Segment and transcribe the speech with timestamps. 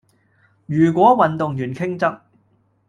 [0.65, 2.21] 如果運動員傾側